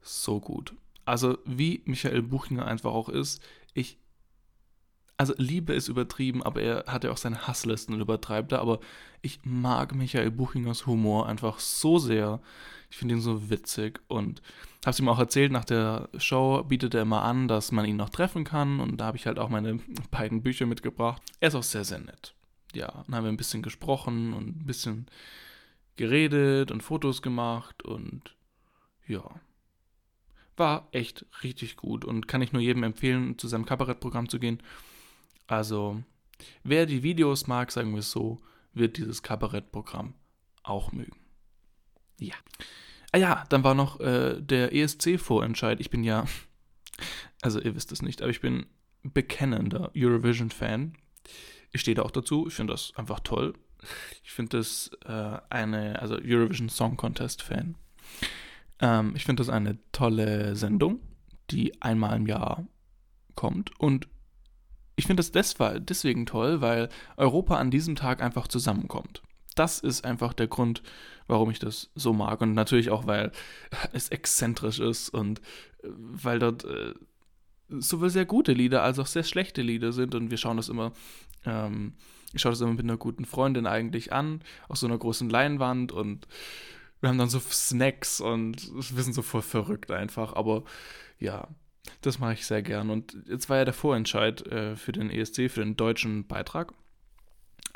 so 0.00 0.40
gut. 0.40 0.74
Also 1.04 1.36
wie 1.44 1.82
Michael 1.84 2.22
Buchinger 2.22 2.66
einfach 2.66 2.92
auch 2.92 3.10
ist, 3.10 3.42
ich 3.74 3.98
also 5.18 5.34
Liebe 5.38 5.72
ist 5.72 5.88
übertrieben, 5.88 6.42
aber 6.42 6.60
er 6.60 6.84
hat 6.86 7.04
ja 7.04 7.10
auch 7.10 7.16
seine 7.16 7.46
Hasslisten 7.46 7.94
und 7.94 8.00
übertreibt 8.00 8.52
da, 8.52 8.58
aber 8.58 8.80
ich 9.22 9.40
mag 9.44 9.94
Michael 9.94 10.30
Buchingers 10.30 10.86
Humor 10.86 11.26
einfach 11.26 11.58
so 11.58 11.98
sehr. 11.98 12.40
Ich 12.90 12.96
finde 12.96 13.14
ihn 13.14 13.20
so 13.20 13.50
witzig 13.50 14.00
und 14.08 14.42
habe 14.84 14.92
es 14.92 15.00
ihm 15.00 15.08
auch 15.08 15.18
erzählt, 15.18 15.50
nach 15.52 15.64
der 15.64 16.08
Show 16.18 16.62
bietet 16.62 16.94
er 16.94 17.02
immer 17.02 17.22
an, 17.22 17.48
dass 17.48 17.72
man 17.72 17.84
ihn 17.84 17.96
noch 17.96 18.10
treffen 18.10 18.44
kann 18.44 18.80
und 18.80 18.98
da 18.98 19.06
habe 19.06 19.16
ich 19.16 19.26
halt 19.26 19.38
auch 19.38 19.48
meine 19.48 19.80
beiden 20.10 20.42
Bücher 20.42 20.66
mitgebracht. 20.66 21.22
Er 21.40 21.48
ist 21.48 21.54
auch 21.54 21.62
sehr, 21.62 21.84
sehr 21.84 21.98
nett. 21.98 22.34
Ja, 22.74 23.04
dann 23.06 23.14
haben 23.14 23.24
wir 23.24 23.32
ein 23.32 23.36
bisschen 23.36 23.62
gesprochen 23.62 24.32
und 24.32 24.60
ein 24.60 24.66
bisschen 24.66 25.06
geredet 25.96 26.70
und 26.70 26.82
Fotos 26.82 27.22
gemacht 27.22 27.82
und 27.82 28.36
ja, 29.06 29.24
war 30.56 30.88
echt 30.92 31.26
richtig 31.42 31.76
gut 31.76 32.04
und 32.04 32.28
kann 32.28 32.42
ich 32.42 32.52
nur 32.52 32.62
jedem 32.62 32.82
empfehlen, 32.82 33.38
zu 33.38 33.48
seinem 33.48 33.66
Kabarettprogramm 33.66 34.28
zu 34.28 34.38
gehen. 34.38 34.62
Also, 35.46 36.02
wer 36.64 36.86
die 36.86 37.02
Videos 37.02 37.46
mag, 37.46 37.72
sagen 37.72 37.92
wir 37.92 38.00
es 38.00 38.10
so, 38.10 38.38
wird 38.72 38.98
dieses 38.98 39.22
Kabarettprogramm 39.22 40.14
auch 40.62 40.92
mögen. 40.92 41.25
Ja. 42.18 42.34
Ah 43.12 43.18
ja, 43.18 43.44
dann 43.48 43.64
war 43.64 43.74
noch 43.74 44.00
äh, 44.00 44.40
der 44.40 44.74
ESC-Vorentscheid. 44.74 45.80
Ich 45.80 45.90
bin 45.90 46.04
ja, 46.04 46.26
also 47.42 47.60
ihr 47.60 47.74
wisst 47.74 47.92
es 47.92 48.02
nicht, 48.02 48.22
aber 48.22 48.30
ich 48.30 48.40
bin 48.40 48.66
bekennender 49.02 49.90
Eurovision-Fan. 49.96 50.96
Ich 51.72 51.80
stehe 51.80 51.94
da 51.94 52.02
auch 52.02 52.10
dazu. 52.10 52.46
Ich 52.48 52.54
finde 52.54 52.72
das 52.72 52.92
einfach 52.96 53.20
toll. 53.20 53.54
Ich 54.24 54.32
finde 54.32 54.58
das 54.58 54.90
äh, 55.04 55.38
eine, 55.50 56.00
also 56.00 56.16
Eurovision 56.16 56.68
Song 56.68 56.96
Contest-Fan. 56.96 57.76
Ähm, 58.80 59.12
ich 59.14 59.24
finde 59.24 59.42
das 59.42 59.50
eine 59.50 59.78
tolle 59.92 60.56
Sendung, 60.56 61.00
die 61.50 61.80
einmal 61.82 62.16
im 62.16 62.26
Jahr 62.26 62.66
kommt 63.34 63.78
und 63.78 64.08
ich 64.96 65.06
finde 65.06 65.22
das 65.22 65.30
deswegen 65.80 66.24
toll, 66.24 66.62
weil 66.62 66.88
Europa 67.18 67.56
an 67.56 67.70
diesem 67.70 67.96
Tag 67.96 68.22
einfach 68.22 68.48
zusammenkommt. 68.48 69.22
Das 69.56 69.80
ist 69.80 70.04
einfach 70.04 70.32
der 70.32 70.46
Grund, 70.46 70.82
warum 71.26 71.50
ich 71.50 71.58
das 71.58 71.90
so 71.96 72.12
mag. 72.12 72.40
Und 72.40 72.54
natürlich 72.54 72.90
auch, 72.90 73.06
weil 73.06 73.32
es 73.92 74.10
exzentrisch 74.10 74.78
ist 74.78 75.08
und 75.08 75.40
äh, 75.82 75.88
weil 75.88 76.38
dort 76.38 76.64
äh, 76.64 76.94
sowohl 77.68 78.10
sehr 78.10 78.26
gute 78.26 78.52
Lieder 78.52 78.82
als 78.82 79.00
auch 79.00 79.06
sehr 79.06 79.24
schlechte 79.24 79.62
Lieder 79.62 79.92
sind. 79.92 80.14
Und 80.14 80.30
wir 80.30 80.38
schauen 80.38 80.56
das 80.56 80.68
immer, 80.68 80.92
ähm, 81.44 81.94
ich 82.32 82.42
schaue 82.42 82.52
das 82.52 82.60
immer 82.60 82.74
mit 82.74 82.84
einer 82.84 82.96
guten 82.96 83.24
Freundin 83.24 83.66
eigentlich 83.66 84.12
an, 84.12 84.42
auf 84.68 84.76
so 84.76 84.86
einer 84.86 84.98
großen 84.98 85.28
Leinwand 85.28 85.90
und 85.90 86.28
wir 87.00 87.10
haben 87.10 87.18
dann 87.18 87.28
so 87.28 87.40
Snacks 87.40 88.20
und 88.20 88.70
wir 88.74 89.02
sind 89.02 89.12
so 89.12 89.22
voll 89.22 89.42
verrückt 89.42 89.90
einfach. 89.90 90.32
Aber 90.34 90.64
ja, 91.18 91.48
das 92.00 92.18
mache 92.18 92.34
ich 92.34 92.46
sehr 92.46 92.62
gern. 92.62 92.90
Und 92.90 93.16
jetzt 93.26 93.48
war 93.48 93.58
ja 93.58 93.64
der 93.64 93.74
Vorentscheid 93.74 94.46
äh, 94.46 94.76
für 94.76 94.92
den 94.92 95.10
ESC, 95.10 95.50
für 95.50 95.60
den 95.60 95.76
deutschen 95.76 96.26
Beitrag. 96.26 96.72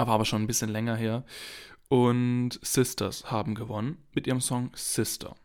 Aber 0.00 0.12
aber 0.12 0.24
schon 0.24 0.42
ein 0.42 0.46
bisschen 0.46 0.70
länger 0.70 0.96
her. 0.96 1.24
Und 1.88 2.58
Sisters 2.62 3.30
haben 3.30 3.54
gewonnen 3.54 3.98
mit 4.14 4.26
ihrem 4.26 4.40
Song 4.40 4.70
Sister. 4.74 5.36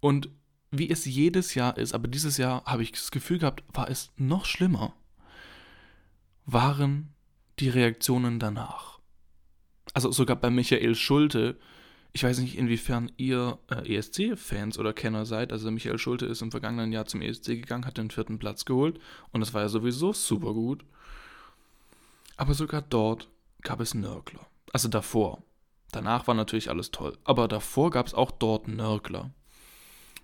Und 0.00 0.30
wie 0.70 0.88
es 0.88 1.04
jedes 1.04 1.54
Jahr 1.54 1.76
ist, 1.76 1.92
aber 1.92 2.08
dieses 2.08 2.38
Jahr 2.38 2.64
habe 2.64 2.82
ich 2.82 2.92
das 2.92 3.10
Gefühl 3.10 3.38
gehabt, 3.38 3.62
war 3.68 3.90
es 3.90 4.10
noch 4.16 4.46
schlimmer, 4.46 4.94
waren 6.46 7.12
die 7.58 7.68
Reaktionen 7.68 8.38
danach. 8.38 9.00
Also 9.92 10.12
sogar 10.12 10.36
bei 10.36 10.48
Michael 10.48 10.94
Schulte 10.94 11.58
ich 12.12 12.24
weiß 12.24 12.38
nicht, 12.38 12.56
inwiefern 12.56 13.12
ihr 13.16 13.58
äh, 13.70 13.96
ESC-Fans 13.96 14.78
oder 14.78 14.92
Kenner 14.92 15.26
seid. 15.26 15.52
Also 15.52 15.70
Michael 15.70 15.98
Schulte 15.98 16.26
ist 16.26 16.42
im 16.42 16.50
vergangenen 16.50 16.90
Jahr 16.90 17.06
zum 17.06 17.20
ESC 17.20 17.46
gegangen, 17.48 17.84
hat 17.84 17.98
den 17.98 18.10
vierten 18.10 18.38
Platz 18.38 18.64
geholt 18.64 18.98
und 19.32 19.40
das 19.40 19.54
war 19.54 19.62
ja 19.62 19.68
sowieso 19.68 20.12
super 20.12 20.54
gut. 20.54 20.84
Aber 22.36 22.54
sogar 22.54 22.82
dort 22.82 23.28
gab 23.62 23.80
es 23.80 23.94
Nörgler. 23.94 24.46
Also 24.72 24.88
davor. 24.88 25.42
Danach 25.90 26.26
war 26.26 26.34
natürlich 26.34 26.70
alles 26.70 26.90
toll. 26.90 27.16
Aber 27.24 27.48
davor 27.48 27.90
gab 27.90 28.06
es 28.06 28.14
auch 28.14 28.30
dort 28.30 28.68
Nörgler. 28.68 29.32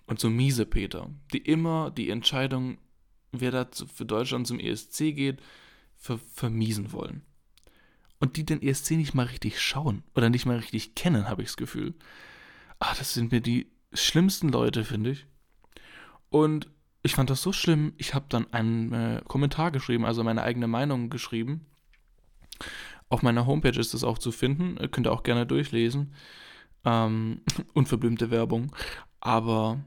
Und 0.06 0.20
so 0.20 0.28
miese 0.28 0.66
Peter, 0.66 1.10
die 1.32 1.38
immer 1.38 1.90
die 1.90 2.10
Entscheidung, 2.10 2.78
wer 3.32 3.50
da 3.50 3.66
für 3.94 4.04
Deutschland 4.04 4.46
zum 4.46 4.60
ESC 4.60 5.14
geht, 5.14 5.40
ver 5.96 6.18
vermiesen 6.18 6.92
wollen 6.92 7.22
und 8.24 8.38
die 8.38 8.46
den 8.46 8.62
ESC 8.62 8.92
nicht 8.92 9.12
mal 9.14 9.26
richtig 9.26 9.60
schauen 9.60 10.02
oder 10.14 10.30
nicht 10.30 10.46
mal 10.46 10.56
richtig 10.56 10.94
kennen, 10.94 11.28
habe 11.28 11.42
ich 11.42 11.48
das 11.48 11.56
Gefühl. 11.58 11.94
Ah, 12.78 12.94
das 12.96 13.12
sind 13.12 13.32
mir 13.32 13.42
die 13.42 13.70
schlimmsten 13.92 14.48
Leute, 14.48 14.84
finde 14.84 15.10
ich. 15.10 15.26
Und 16.30 16.70
ich 17.02 17.14
fand 17.14 17.28
das 17.28 17.42
so 17.42 17.52
schlimm, 17.52 17.92
ich 17.98 18.14
habe 18.14 18.24
dann 18.30 18.50
einen 18.52 18.92
äh, 18.92 19.22
Kommentar 19.26 19.70
geschrieben, 19.70 20.06
also 20.06 20.24
meine 20.24 20.42
eigene 20.42 20.66
Meinung 20.66 21.10
geschrieben. 21.10 21.66
Auf 23.08 23.22
meiner 23.22 23.46
Homepage 23.46 23.78
ist 23.78 23.94
das 23.94 24.04
auch 24.04 24.18
zu 24.18 24.32
finden, 24.32 24.76
könnt 24.90 25.06
ihr 25.06 25.12
auch 25.12 25.22
gerne 25.22 25.46
durchlesen. 25.46 26.14
Ähm, 26.84 27.42
unverblümte 27.74 28.30
Werbung. 28.30 28.74
Aber 29.20 29.84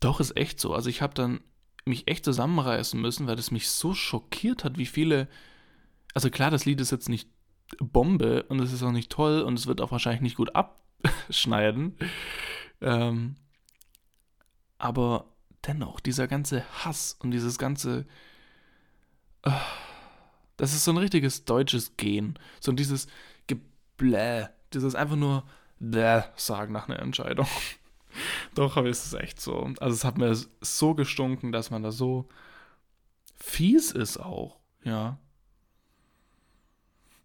doch 0.00 0.20
ist 0.20 0.36
echt 0.36 0.60
so. 0.60 0.74
Also 0.74 0.90
ich 0.90 1.02
habe 1.02 1.14
dann 1.14 1.40
mich 1.84 2.08
echt 2.08 2.24
zusammenreißen 2.24 3.00
müssen, 3.00 3.26
weil 3.26 3.36
das 3.36 3.50
mich 3.50 3.70
so 3.70 3.94
schockiert 3.94 4.64
hat, 4.64 4.78
wie 4.78 4.86
viele. 4.86 5.28
Also 6.14 6.30
klar, 6.30 6.50
das 6.50 6.64
Lied 6.64 6.80
ist 6.80 6.90
jetzt 6.90 7.08
nicht 7.08 7.28
Bombe 7.78 8.44
und 8.44 8.60
es 8.60 8.72
ist 8.72 8.82
auch 8.82 8.92
nicht 8.92 9.10
toll 9.10 9.42
und 9.42 9.58
es 9.58 9.66
wird 9.66 9.80
auch 9.80 9.92
wahrscheinlich 9.92 10.22
nicht 10.22 10.36
gut 10.36 10.52
abschneiden. 10.54 11.96
Ähm, 12.80 13.36
aber 14.78 15.32
dennoch, 15.66 16.00
dieser 16.00 16.28
ganze 16.28 16.64
Hass 16.84 17.16
und 17.20 17.30
dieses 17.30 17.58
ganze. 17.58 18.06
Uh, 19.46 19.52
das 20.56 20.72
ist 20.72 20.84
so 20.84 20.92
ein 20.92 20.96
richtiges 20.96 21.44
deutsches 21.44 21.96
Gen. 21.96 22.38
So 22.60 22.72
dieses 22.72 23.06
Geblä. 23.46 24.48
Dieses 24.72 24.94
einfach 24.94 25.16
nur 25.16 25.44
Bläh 25.78 26.22
sagen 26.36 26.72
nach 26.72 26.88
einer 26.88 27.00
Entscheidung. 27.00 27.46
Doch, 28.54 28.76
aber 28.76 28.88
es 28.88 29.04
ist 29.04 29.14
echt 29.14 29.40
so. 29.40 29.70
Also, 29.80 29.94
es 29.94 30.04
hat 30.04 30.18
mir 30.18 30.34
so 30.60 30.94
gestunken, 30.94 31.52
dass 31.52 31.70
man 31.70 31.82
da 31.82 31.92
so 31.92 32.28
fies 33.36 33.92
ist 33.92 34.16
auch. 34.18 34.58
Ja. 34.84 35.18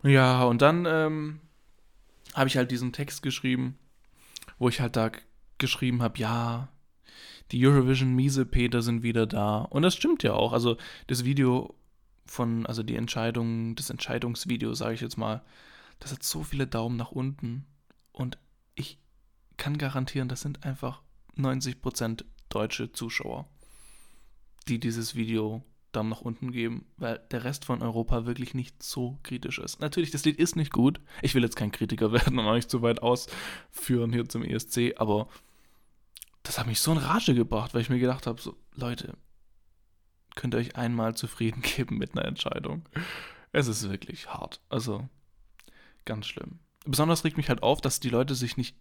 Ja, 0.03 0.43
und 0.43 0.61
dann 0.61 0.85
ähm, 0.85 1.39
habe 2.33 2.47
ich 2.47 2.57
halt 2.57 2.71
diesen 2.71 2.91
Text 2.91 3.21
geschrieben, 3.21 3.77
wo 4.57 4.67
ich 4.67 4.81
halt 4.81 4.95
da 4.95 5.11
geschrieben 5.57 6.01
habe, 6.01 6.17
ja, 6.17 6.69
die 7.51 7.65
Eurovision 7.65 8.15
Miese-Peter 8.15 8.81
sind 8.81 9.03
wieder 9.03 9.27
da. 9.27 9.59
Und 9.59 9.83
das 9.83 9.95
stimmt 9.95 10.23
ja 10.23 10.33
auch. 10.33 10.53
Also 10.53 10.77
das 11.07 11.23
Video 11.23 11.75
von, 12.25 12.66
also 12.66 12.84
die 12.84 12.96
Entscheidung, 12.96 13.75
das 13.75 13.90
Entscheidungsvideo, 13.90 14.74
sage 14.74 14.96
ich 14.96 15.01
jetzt 15.01 15.18
mal, 15.18 15.44
das 16.00 16.12
hat 16.12 16.24
so 16.24 16.44
viele 16.44 16.68
Daumen 16.68 16.98
nach 16.98 17.12
unten. 17.12 17.66
Und 18.12 18.38
ich 18.75 19.00
kann 19.58 19.78
garantieren, 19.78 20.28
das 20.28 20.42
sind 20.42 20.63
einfach 20.66 21.01
90% 21.38 22.25
deutsche 22.50 22.92
Zuschauer, 22.92 23.48
die 24.68 24.80
dieses 24.80 25.16
Video 25.16 25.63
Daumen 25.92 26.10
nach 26.10 26.22
unten 26.22 26.51
geben, 26.51 26.86
weil 26.98 27.20
der 27.32 27.44
Rest 27.44 27.66
von 27.66 27.82
Europa 27.82 28.25
wirklich 28.25 28.54
nicht 28.54 28.82
so 28.82 29.20
kritisch 29.24 29.60
ist. 29.60 29.82
Natürlich, 29.82 30.12
das 30.12 30.24
Lied 30.24 30.40
ist 30.40 30.56
nicht 30.56 30.72
gut. 30.72 31.01
Ich 31.22 31.36
will 31.36 31.44
jetzt 31.44 31.56
kein 31.56 31.72
Kritiker 31.72 32.12
werden 32.12 32.40
und 32.40 32.46
auch 32.46 32.54
nicht 32.54 32.70
zu 32.70 32.82
weit 32.82 33.01
ausführen 33.01 34.13
hier 34.13 34.28
zum 34.28 34.44
ESC, 34.44 34.94
aber 34.98 35.28
das 36.44 36.58
hat 36.58 36.68
mich 36.68 36.80
so 36.80 36.92
in 36.92 36.98
Rage 36.98 37.36
gebracht, 37.36 37.74
weil 37.74 37.82
ich 37.82 37.90
mir 37.90 38.00
gedacht 38.00 38.25
habe, 38.25 38.42
so, 38.42 38.56
Leute, 38.74 39.16
könnt 40.35 40.55
ihr 40.55 40.59
euch 40.59 40.75
einmal 40.75 41.15
zufrieden 41.15 41.61
geben 41.75 41.97
mit 41.97 42.15
einer 42.15 42.25
Entscheidung. 42.25 42.88
Es 43.51 43.67
ist 43.67 43.89
wirklich 43.89 44.29
hart. 44.29 44.61
Also, 44.69 45.07
ganz 46.05 46.27
schlimm. 46.27 46.59
Besonders 46.85 47.23
regt 47.23 47.38
mich 47.38 47.50
halt 47.50 47.63
auf, 47.63 47.81
dass 47.81 48.00
die 48.00 48.09
Leute 48.09 48.33
sich 48.35 48.57
nicht 48.57 48.75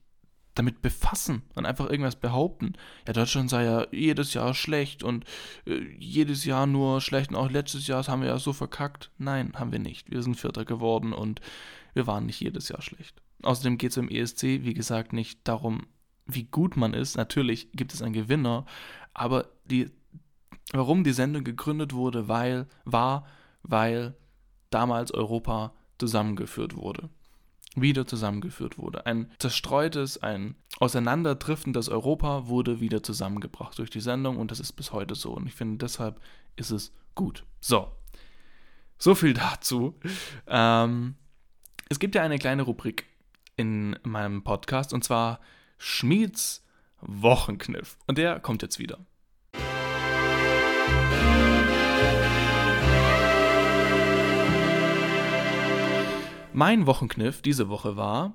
damit 0.55 0.83
befassen 0.83 1.43
und 1.55 1.65
einfach 1.65 1.89
irgendwas 1.89 2.17
behaupten. 2.17 2.75
Ja, 3.07 3.13
Deutschland 3.13 3.51
sei 3.51 3.65
ja 3.65 3.87
jedes 3.93 4.35
Jahr 4.35 4.55
schlecht 4.55 5.03
und 5.03 5.25
äh, 5.65 5.81
jedes 5.99 6.45
Jahr 6.45 6.67
nur 6.67 7.01
schlecht 7.01 7.31
und 7.31 7.37
auch 7.37 7.51
letztes 7.51 7.87
Jahr 7.87 8.07
haben 8.07 8.23
wir 8.23 8.29
ja 8.29 8.39
so 8.39 8.53
verkackt. 8.53 9.11
Nein, 9.19 9.53
haben 9.55 9.73
wir 9.73 9.79
nicht. 9.79 10.11
Wir 10.11 10.23
sind 10.23 10.37
Vierter 10.37 10.65
geworden 10.65 11.13
und 11.13 11.41
wir 11.95 12.07
waren 12.07 12.27
nicht 12.27 12.41
jedes 12.41 12.69
Jahr 12.69 12.83
schlecht. 12.83 13.23
Außerdem 13.43 13.79
geht 13.79 13.93
es 13.93 13.97
im 13.97 14.09
ESC, 14.09 14.43
wie 14.43 14.75
gesagt, 14.75 15.13
nicht 15.13 15.41
darum, 15.45 15.87
wie 16.27 16.45
gut 16.45 16.77
man 16.77 16.95
ist. 16.95 17.17
Natürlich 17.17 17.73
gibt 17.73 17.95
es 17.95 18.03
einen 18.03 18.13
Gewinner, 18.13 18.67
aber 19.15 19.49
die, 19.65 19.91
warum 20.73 21.05
die 21.05 21.13
Sendung 21.13 21.45
gegründet 21.45 21.93
wurde, 21.93 22.29
weil, 22.29 22.67
war, 22.85 23.27
weil 23.63 24.15
damals 24.71 25.13
Europa 25.13 25.73
zusammengeführt 25.99 26.77
wurde 26.77 27.11
wieder 27.77 28.07
zusammengeführt 28.07 28.79
wurde. 28.79 29.07
Ein 29.07 29.31
zerstreutes, 29.39 30.23
ein 30.23 30.57
auseinanderdriftendes 30.79 31.89
Europa 31.89 32.49
wurde 32.49 32.81
wieder 32.81 33.03
zusammengebracht 33.03 33.79
durch 33.79 33.91
die 33.91 34.01
Sendung 34.01 34.39
und 34.39 34.51
das 34.51 34.61
ist 34.61 34.73
bis 34.73 34.93
heute 34.93 35.15
so. 35.15 35.33
Und 35.33 35.47
ich 35.47 35.55
finde, 35.55 35.79
deshalb 35.79 36.21
ist 36.57 36.71
es 36.71 36.93
gut. 37.15 37.45
So, 37.61 37.93
so 38.99 39.15
viel 39.15 39.35
dazu. 39.35 39.95
Ähm, 40.47 41.15
es 41.89 41.99
gibt 41.99 42.15
ja 42.15 42.23
eine 42.23 42.39
kleine 42.39 42.63
Rubrik 42.63 43.07
in 43.57 43.99
meinem 44.03 44.43
Podcast 44.43 44.93
und 44.93 45.05
zwar 45.05 45.41
Schmieds 45.79 46.65
Wochenkniff. 47.01 47.97
Und 48.07 48.19
der 48.19 48.41
kommt 48.41 48.63
jetzt 48.63 48.79
wieder. 48.79 48.99
Mein 56.61 56.87
Wochenkniff 56.87 57.41
diese 57.41 57.71
Woche 57.71 57.97
war, 57.97 58.35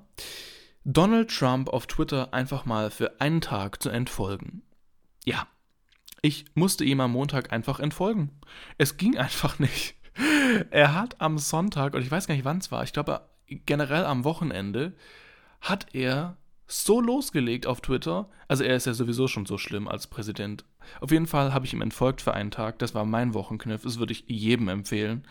Donald 0.82 1.30
Trump 1.30 1.68
auf 1.68 1.86
Twitter 1.86 2.34
einfach 2.34 2.64
mal 2.64 2.90
für 2.90 3.20
einen 3.20 3.40
Tag 3.40 3.80
zu 3.80 3.88
entfolgen. 3.88 4.62
Ja, 5.24 5.46
ich 6.22 6.44
musste 6.56 6.82
ihm 6.82 6.98
am 6.98 7.12
Montag 7.12 7.52
einfach 7.52 7.78
entfolgen. 7.78 8.32
Es 8.78 8.96
ging 8.96 9.16
einfach 9.16 9.60
nicht. 9.60 9.94
Er 10.72 10.96
hat 10.96 11.20
am 11.20 11.38
Sonntag, 11.38 11.94
und 11.94 12.02
ich 12.02 12.10
weiß 12.10 12.26
gar 12.26 12.34
nicht, 12.34 12.44
wann 12.44 12.58
es 12.58 12.72
war, 12.72 12.82
ich 12.82 12.92
glaube 12.92 13.20
generell 13.46 14.04
am 14.04 14.24
Wochenende, 14.24 14.96
hat 15.60 15.94
er 15.94 16.36
so 16.66 17.00
losgelegt 17.00 17.68
auf 17.68 17.80
Twitter. 17.80 18.28
Also 18.48 18.64
er 18.64 18.74
ist 18.74 18.86
ja 18.86 18.94
sowieso 18.94 19.28
schon 19.28 19.46
so 19.46 19.56
schlimm 19.56 19.86
als 19.86 20.08
Präsident. 20.08 20.64
Auf 21.00 21.12
jeden 21.12 21.28
Fall 21.28 21.54
habe 21.54 21.64
ich 21.64 21.74
ihm 21.74 21.80
entfolgt 21.80 22.22
für 22.22 22.34
einen 22.34 22.50
Tag. 22.50 22.80
Das 22.80 22.92
war 22.92 23.04
mein 23.04 23.34
Wochenkniff. 23.34 23.82
Das 23.82 24.00
würde 24.00 24.14
ich 24.14 24.24
jedem 24.26 24.66
empfehlen, 24.66 25.28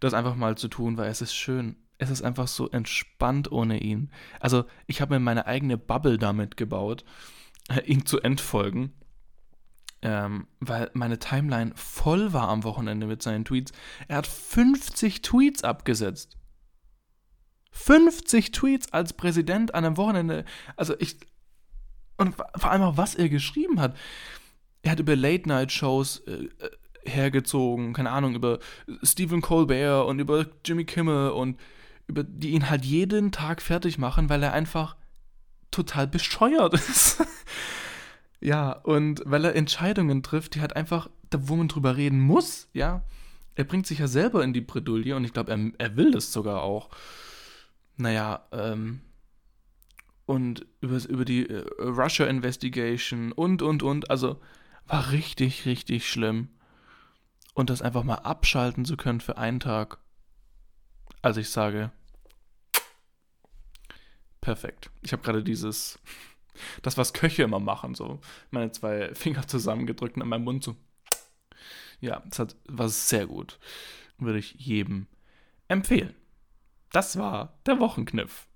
das 0.00 0.12
einfach 0.12 0.34
mal 0.34 0.58
zu 0.58 0.66
tun, 0.66 0.96
weil 0.96 1.08
es 1.08 1.20
ist 1.20 1.36
schön 1.36 1.76
es 2.02 2.10
ist 2.10 2.22
einfach 2.22 2.48
so 2.48 2.68
entspannt 2.68 3.50
ohne 3.50 3.80
ihn. 3.80 4.10
Also 4.40 4.64
ich 4.86 5.00
habe 5.00 5.14
mir 5.14 5.20
meine 5.20 5.46
eigene 5.46 5.78
Bubble 5.78 6.18
damit 6.18 6.56
gebaut, 6.56 7.04
äh, 7.68 7.80
ihn 7.82 8.04
zu 8.06 8.20
entfolgen. 8.20 8.92
Ähm, 10.04 10.48
weil 10.58 10.90
meine 10.94 11.20
Timeline 11.20 11.72
voll 11.76 12.32
war 12.32 12.48
am 12.48 12.64
Wochenende 12.64 13.06
mit 13.06 13.22
seinen 13.22 13.44
Tweets. 13.44 13.72
Er 14.08 14.16
hat 14.16 14.26
50 14.26 15.22
Tweets 15.22 15.62
abgesetzt. 15.62 16.36
50 17.70 18.50
Tweets 18.50 18.92
als 18.92 19.12
Präsident 19.12 19.74
an 19.74 19.84
einem 19.84 19.96
Wochenende. 19.96 20.44
Also 20.76 20.94
ich. 20.98 21.18
Und 22.16 22.34
vor 22.34 22.70
allem 22.70 22.82
auch, 22.82 22.96
was 22.96 23.14
er 23.14 23.28
geschrieben 23.28 23.80
hat. 23.80 23.96
Er 24.82 24.92
hat 24.92 25.00
über 25.00 25.14
Late-Night-Shows 25.14 26.24
äh, 26.26 26.32
äh 26.32 26.70
hergezogen, 27.04 27.92
keine 27.94 28.10
Ahnung, 28.10 28.34
über 28.34 28.58
Stephen 29.02 29.40
Colbert 29.40 30.06
und 30.06 30.20
über 30.20 30.46
Jimmy 30.64 30.84
Kimmel 30.84 31.30
und 31.30 31.58
über 32.06 32.24
die 32.24 32.50
ihn 32.50 32.68
halt 32.68 32.84
jeden 32.84 33.32
Tag 33.32 33.62
fertig 33.62 33.98
machen, 33.98 34.28
weil 34.28 34.42
er 34.42 34.52
einfach 34.52 34.96
total 35.70 36.06
bescheuert 36.06 36.74
ist. 36.90 37.24
ja, 38.40 38.72
und 38.72 39.22
weil 39.24 39.44
er 39.44 39.56
Entscheidungen 39.56 40.22
trifft, 40.22 40.54
die 40.54 40.60
halt 40.60 40.76
einfach, 40.76 41.08
wo 41.30 41.56
man 41.56 41.68
drüber 41.68 41.96
reden 41.96 42.20
muss, 42.20 42.68
ja. 42.72 43.02
Er 43.54 43.64
bringt 43.64 43.86
sich 43.86 43.98
ja 43.98 44.08
selber 44.08 44.42
in 44.42 44.54
die 44.54 44.62
Bredouille 44.62 45.14
und 45.14 45.24
ich 45.24 45.34
glaube, 45.34 45.52
er, 45.52 45.72
er 45.76 45.96
will 45.96 46.10
das 46.10 46.32
sogar 46.32 46.62
auch. 46.62 46.88
Naja, 47.98 48.46
ähm, 48.50 49.02
und 50.24 50.64
über, 50.80 50.98
über 51.08 51.24
die 51.24 51.48
äh, 51.48 51.64
Russia 51.78 52.26
Investigation 52.26 53.32
und, 53.32 53.62
und, 53.62 53.82
und. 53.82 54.10
Also 54.10 54.40
war 54.86 55.12
richtig, 55.12 55.66
richtig 55.66 56.08
schlimm. 56.08 56.48
Und 57.54 57.68
das 57.68 57.82
einfach 57.82 58.02
mal 58.02 58.16
abschalten 58.16 58.84
zu 58.84 58.96
können 58.96 59.20
für 59.20 59.36
einen 59.36 59.60
Tag. 59.60 59.98
Also 61.22 61.40
ich 61.40 61.50
sage, 61.50 61.92
perfekt. 64.40 64.90
Ich 65.02 65.12
habe 65.12 65.22
gerade 65.22 65.44
dieses, 65.44 66.00
das, 66.82 66.98
was 66.98 67.12
Köche 67.12 67.44
immer 67.44 67.60
machen, 67.60 67.94
so 67.94 68.20
meine 68.50 68.72
zwei 68.72 69.14
Finger 69.14 69.46
zusammengedrückt 69.46 70.16
und 70.16 70.22
an 70.22 70.28
meinem 70.28 70.44
Mund 70.44 70.64
so. 70.64 70.74
Ja, 72.00 72.20
das 72.26 72.40
hat, 72.40 72.56
war 72.66 72.88
sehr 72.88 73.28
gut. 73.28 73.60
Würde 74.18 74.40
ich 74.40 74.54
jedem 74.54 75.06
empfehlen. 75.68 76.14
Das 76.90 77.16
war 77.16 77.60
der 77.66 77.78
Wochenkniff. 77.78 78.48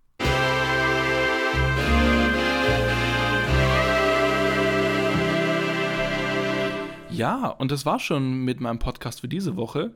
Ja, 7.11 7.46
und 7.46 7.70
das 7.70 7.87
war 7.87 8.00
schon 8.00 8.44
mit 8.44 8.61
meinem 8.61 8.81
Podcast 8.81 9.20
für 9.20 9.29
diese 9.29 9.57
Woche. 9.57 9.94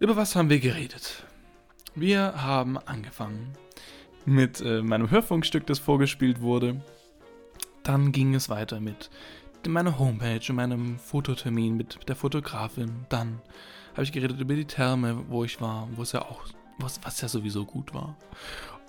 Über 0.00 0.16
was 0.16 0.34
haben 0.34 0.50
wir 0.50 0.58
geredet? 0.58 1.24
Wir 1.96 2.42
haben 2.42 2.76
angefangen 2.76 3.52
mit 4.24 4.60
äh, 4.60 4.82
meinem 4.82 5.10
Hörfunkstück, 5.10 5.64
das 5.66 5.78
vorgespielt 5.78 6.40
wurde. 6.40 6.80
Dann 7.84 8.10
ging 8.10 8.34
es 8.34 8.48
weiter 8.48 8.80
mit 8.80 9.10
meiner 9.68 9.96
Homepage 9.98 10.40
und 10.48 10.56
meinem 10.56 10.98
Fototermin 10.98 11.76
mit 11.76 12.08
der 12.08 12.16
Fotografin. 12.16 13.06
Dann 13.10 13.40
habe 13.92 14.02
ich 14.02 14.10
geredet 14.10 14.40
über 14.40 14.54
die 14.54 14.64
Therme, 14.64 15.24
wo 15.28 15.44
ich 15.44 15.60
war, 15.60 15.88
wo 15.94 16.02
es 16.02 16.10
ja 16.10 16.22
auch, 16.22 16.42
was, 16.78 16.98
was 17.04 17.20
ja 17.20 17.28
sowieso 17.28 17.64
gut 17.64 17.94
war. 17.94 18.16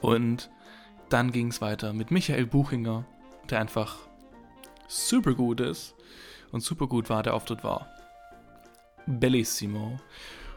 Und 0.01 0.49
dann 1.09 1.31
ging 1.31 1.49
es 1.49 1.61
weiter 1.61 1.93
mit 1.93 2.09
Michael 2.09 2.47
Buchinger, 2.47 3.05
der 3.51 3.59
einfach 3.59 3.97
super 4.87 5.35
gut 5.35 5.61
ist 5.61 5.93
und 6.51 6.61
super 6.61 6.87
gut 6.87 7.09
war, 7.11 7.21
der 7.21 7.35
Auftritt 7.35 7.63
war. 7.63 7.87
Bellissimo. 9.05 9.99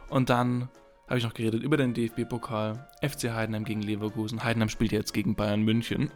Und 0.08 0.30
dann 0.30 0.70
habe 1.08 1.18
ich 1.18 1.24
noch 1.24 1.34
geredet 1.34 1.62
über 1.62 1.76
den 1.76 1.94
DFB-Pokal. 1.94 2.86
FC 3.02 3.30
Heidenheim 3.32 3.64
gegen 3.64 3.82
Leverkusen. 3.82 4.44
Heidenheim 4.44 4.68
spielt 4.68 4.92
jetzt 4.92 5.12
gegen 5.12 5.34
Bayern 5.34 5.62
München. 5.62 6.10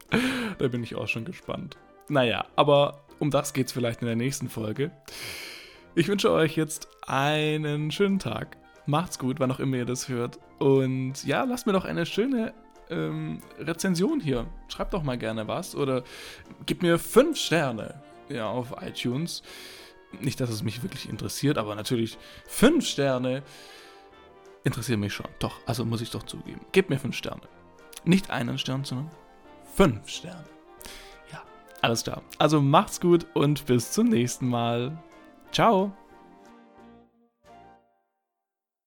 da 0.58 0.68
bin 0.68 0.82
ich 0.82 0.96
auch 0.96 1.06
schon 1.08 1.24
gespannt. 1.24 1.76
Naja, 2.08 2.46
aber 2.56 3.04
um 3.20 3.30
das 3.30 3.52
geht 3.52 3.68
es 3.68 3.72
vielleicht 3.72 4.02
in 4.02 4.06
der 4.06 4.16
nächsten 4.16 4.48
Folge. 4.48 4.90
Ich 5.94 6.08
wünsche 6.08 6.32
euch 6.32 6.56
jetzt 6.56 6.88
einen 7.06 7.90
schönen 7.92 8.18
Tag. 8.18 8.56
Macht's 8.86 9.18
gut, 9.18 9.38
wann 9.38 9.52
auch 9.52 9.60
immer 9.60 9.76
ihr 9.76 9.84
das 9.84 10.08
hört. 10.08 10.40
Und 10.58 11.24
ja, 11.24 11.44
lasst 11.44 11.66
mir 11.66 11.72
doch 11.72 11.84
eine 11.84 12.04
schöne 12.04 12.52
ähm, 12.90 13.40
Rezension 13.60 14.18
hier. 14.18 14.46
Schreibt 14.68 14.92
doch 14.92 15.04
mal 15.04 15.18
gerne 15.18 15.46
was 15.46 15.76
oder 15.76 16.02
gebt 16.66 16.82
mir 16.82 16.98
fünf 16.98 17.38
Sterne 17.38 18.02
ja, 18.28 18.48
auf 18.48 18.74
iTunes. 18.80 19.42
Nicht, 20.20 20.40
dass 20.40 20.50
es 20.50 20.62
mich 20.62 20.82
wirklich 20.82 21.08
interessiert, 21.08 21.58
aber 21.58 21.74
natürlich 21.76 22.18
fünf 22.46 22.86
Sterne 22.86 23.42
interessiert 24.64 24.98
mich 24.98 25.12
schon. 25.12 25.28
Doch, 25.38 25.60
also 25.66 25.84
muss 25.84 26.00
ich 26.00 26.10
doch 26.10 26.22
zugeben. 26.22 26.60
Gebt 26.72 26.90
mir 26.90 26.98
fünf 26.98 27.16
Sterne. 27.16 27.42
Nicht 28.04 28.30
einen 28.30 28.58
Stern, 28.58 28.84
sondern 28.84 29.10
fünf 29.74 30.08
Sterne. 30.08 30.44
Ja, 31.32 31.42
alles 31.80 32.04
klar. 32.04 32.22
Also 32.38 32.60
macht's 32.60 33.00
gut 33.00 33.26
und 33.34 33.66
bis 33.66 33.92
zum 33.92 34.08
nächsten 34.08 34.48
Mal. 34.48 34.96
Ciao. 35.52 35.92